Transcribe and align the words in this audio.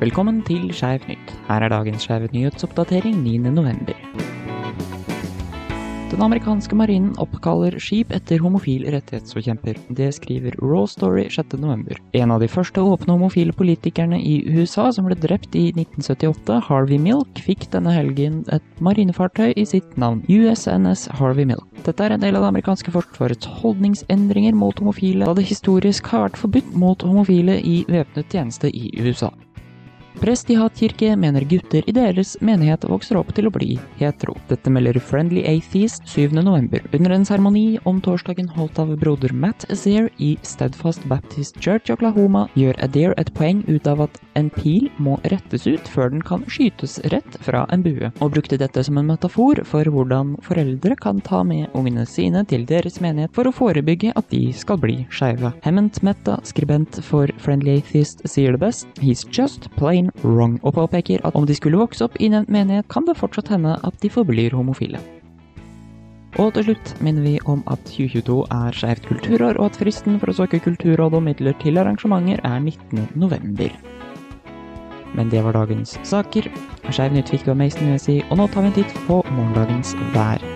Velkommen 0.00 0.38
til 0.48 0.70
Skeiv 0.72 1.02
nytt. 1.10 1.32
Her 1.44 1.66
er 1.66 1.68
dagens 1.68 2.06
skeive 2.06 2.30
nyhetsoppdatering 2.32 3.18
9. 3.20 3.50
november. 3.52 3.98
Den 6.08 6.22
amerikanske 6.24 6.72
marinen 6.72 7.10
oppkaller 7.20 7.76
skip 7.76 8.14
etter 8.16 8.40
homofil 8.40 8.86
rettighetsforkjemper. 8.94 9.76
Det 9.92 10.08
skriver 10.16 10.56
Raw 10.62 10.86
Story 10.88 11.26
6.11. 11.28 12.00
En 12.16 12.32
av 12.32 12.40
de 12.40 12.48
første 12.48 12.80
åpne 12.80 13.12
homofile 13.12 13.52
politikerne 13.52 14.16
i 14.16 14.38
USA 14.48 14.86
som 14.88 15.04
ble 15.04 15.18
drept 15.20 15.52
i 15.52 15.66
1978, 15.74 16.56
Harvey 16.70 16.96
Milk, 16.96 17.44
fikk 17.44 17.68
denne 17.76 17.92
helgen 17.92 18.40
et 18.56 18.80
marinefartøy 18.80 19.52
i 19.52 19.66
sitt 19.68 20.00
navn, 20.00 20.24
USNS 20.32 21.10
Harvey 21.20 21.44
Milk. 21.52 21.68
Dette 21.84 22.08
er 22.08 22.16
en 22.16 22.24
del 22.24 22.40
av 22.40 22.46
det 22.46 22.54
amerikanske 22.54 22.96
forsvarets 22.96 23.52
holdningsendringer 23.60 24.56
mot 24.56 24.80
homofile, 24.80 25.28
da 25.28 25.36
det 25.36 25.44
historisk 25.52 26.08
har 26.08 26.30
vært 26.30 26.40
forbudt 26.40 26.72
mot 26.72 27.04
homofile 27.04 27.60
i 27.60 27.82
væpnet 27.92 28.32
tjeneste 28.32 28.72
i 28.72 28.94
USA. 29.04 29.28
Prest 30.20 30.50
i 30.50 30.54
hatkirke 30.60 31.14
mener 31.16 31.40
gutter 31.48 31.86
i 31.88 31.92
deres 31.96 32.34
menighet 32.44 32.82
vokser 32.84 33.16
opp 33.16 33.30
til 33.32 33.46
å 33.48 33.52
bli 33.54 33.78
hetero. 33.96 34.34
Dette 34.50 34.68
melder 34.68 34.98
Friendly 35.00 35.46
Atheist 35.48 36.04
7.11. 36.12 36.90
Under 36.98 37.14
en 37.14 37.24
seremoni 37.24 37.78
om 37.88 38.02
torsdagen 38.04 38.50
holdt 38.52 38.76
av 38.82 38.92
broder 39.00 39.32
Matt 39.32 39.64
Azair 39.72 40.10
i 40.20 40.34
Steadfast 40.44 41.06
Baptist 41.08 41.56
Church 41.64 41.88
i 41.88 41.94
Oklahoma, 41.94 42.42
gjør 42.52 42.76
Adair 42.84 43.14
et 43.16 43.30
poeng 43.32 43.62
ut 43.64 43.88
av 43.88 44.02
at 44.04 44.18
en 44.36 44.50
pil 44.52 44.90
må 45.00 45.16
rettes 45.32 45.64
ut 45.64 45.88
før 45.88 46.12
den 46.12 46.20
kan 46.20 46.44
skytes 46.52 46.98
rett 47.14 47.40
fra 47.40 47.64
en 47.72 47.80
bue, 47.80 48.12
og 48.20 48.36
brukte 48.36 48.60
dette 48.60 48.84
som 48.84 49.00
en 49.00 49.08
metafor 49.08 49.62
for 49.64 49.88
hvordan 49.88 50.36
foreldre 50.44 51.00
kan 51.00 51.24
ta 51.24 51.40
med 51.48 51.72
ungene 51.72 52.04
sine 52.04 52.44
til 52.52 52.68
deres 52.68 53.00
menighet 53.00 53.32
for 53.32 53.48
å 53.48 53.54
forebygge 53.56 54.12
at 54.20 54.28
de 54.36 54.50
skal 54.52 54.82
bli 54.84 54.98
skeive. 55.08 55.54
Hement 55.64 56.02
Metta, 56.04 56.36
skribent 56.44 57.00
for 57.08 57.32
Friendly 57.40 57.78
Atheist, 57.80 58.20
sier 58.28 58.52
det 58.52 58.60
best. 58.68 58.84
He's 59.00 59.24
just 59.24 59.72
plain 59.80 60.09
wrong, 60.24 60.58
og 60.62 60.74
påpeker 60.74 61.22
at 61.24 61.36
om 61.38 61.46
de 61.46 61.56
skulle 61.56 61.80
vokse 61.80 62.04
opp 62.04 62.18
i 62.20 62.28
nevnt 62.32 62.50
menighet, 62.52 62.88
kan 62.92 63.06
det 63.08 63.18
fortsatt 63.20 63.50
hende 63.52 63.76
at 63.86 63.96
de 64.02 64.10
forblir 64.10 64.54
homofile. 64.56 65.00
Og 66.38 66.52
til 66.54 66.68
slutt 66.68 66.92
minner 67.02 67.24
vi 67.26 67.38
om 67.50 67.64
at 67.66 67.82
2022 67.90 68.36
er 68.54 68.76
Skeivt 68.76 69.08
kulturår, 69.08 69.58
og 69.58 69.70
at 69.70 69.80
fristen 69.80 70.20
for 70.20 70.30
å 70.30 70.36
søke 70.42 70.62
kulturråd 70.62 71.16
og 71.18 71.26
midler 71.26 71.56
til 71.62 71.80
arrangementer 71.82 72.42
er 72.46 72.60
19. 72.60 73.08
november. 73.18 73.74
Men 75.14 75.30
det 75.32 75.42
var 75.42 75.58
dagens 75.58 75.98
saker. 76.06 76.46
Skeiv 76.90 77.14
nytt 77.14 77.34
fikk 77.34 77.50
av 77.50 77.58
Mason 77.58 77.94
USI, 77.94 78.20
og 78.30 78.38
nå 78.38 78.48
tar 78.54 78.66
vi 78.66 78.72
en 78.72 78.78
titt 78.78 78.96
på 79.08 79.20
morgendagens 79.34 79.96
vær. 80.14 80.49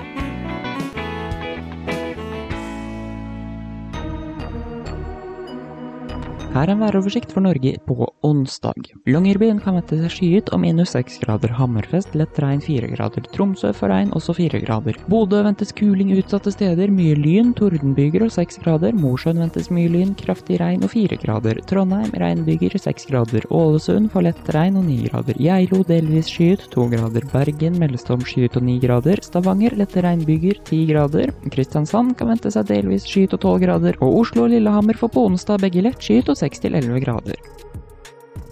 Her 6.55 6.69
er 6.69 6.77
en 6.77 6.83
væroversikt 6.85 7.33
for 7.35 7.43
Norge 7.43 7.73
på 7.83 8.05
onsdag. 8.23 8.93
Longyearbyen 9.11 9.59
kan 9.59 9.75
vente 9.75 9.97
seg 9.99 10.13
skyet 10.15 10.51
og 10.55 10.61
minus 10.63 10.93
6 10.95 11.17
grader. 11.25 11.51
Hammerfest 11.51 12.13
lett 12.15 12.37
regn 12.39 12.61
4 12.63 12.93
grader. 12.93 13.25
Tromsø 13.35 13.73
for 13.75 13.91
regn 13.91 14.13
også 14.15 14.37
4 14.39 14.61
grader. 14.63 14.95
Bodø 15.11 15.41
ventes 15.43 15.75
kuling 15.75 16.13
utsatte 16.15 16.53
steder, 16.55 16.93
mye 16.95 17.17
lyn, 17.19 17.51
tordenbyger 17.59 18.23
og 18.29 18.31
6 18.37 18.61
grader. 18.63 18.95
Mosjøen 18.95 19.43
ventes 19.43 19.67
mye 19.75 19.91
lyn, 19.91 20.13
kraftig 20.21 20.61
regn 20.63 20.87
og 20.87 20.93
4 20.93 21.19
grader. 21.25 21.59
Trondheim 21.67 22.15
regnbyger 22.23 22.79
6 22.79 23.11
grader. 23.11 23.49
Ålesund 23.51 24.13
får 24.15 24.27
lett 24.29 24.55
regn 24.55 24.79
og 24.79 24.87
9 24.87 25.01
grader. 25.09 25.43
Geilo 25.49 25.83
delvis 25.91 26.31
skyet 26.31 26.69
2 26.71 26.87
grader. 26.95 27.27
Bergen 27.35 27.83
meldes 27.83 28.07
om 28.15 28.23
skyet 28.23 28.61
og 28.63 28.69
9 28.71 28.79
grader. 28.87 29.25
Stavanger 29.27 29.75
lette 29.83 30.07
regnbyger 30.07 30.63
10 30.63 30.81
grader. 30.93 31.35
Kristiansand 31.51 32.15
kan 32.15 32.31
vente 32.31 32.55
seg 32.55 32.71
delvis 32.71 33.11
skyet 33.11 33.35
og 33.35 33.43
12 33.43 33.67
grader. 33.67 34.01
Og 34.07 34.23
Oslo 34.23 34.47
og 34.47 34.55
Lillehammer 34.55 35.03
får 35.03 35.17
på 35.19 35.29
onsdag 35.33 35.67
begge 35.67 35.83
lett 35.91 35.99
skyet 35.99 36.31
og 36.31 36.39
6 36.39 36.44
til 36.53 36.75
11 36.75 37.01
grader. 37.01 37.39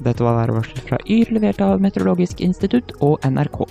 Dette 0.02 0.24
var 0.24 0.38
værvarselet 0.40 0.88
fra 0.88 0.98
Yr, 1.06 1.30
levert 1.30 1.60
av 1.60 1.80
Meteorologisk 1.82 2.40
institutt 2.40 2.92
og 3.00 3.20
NRK. 3.22 3.66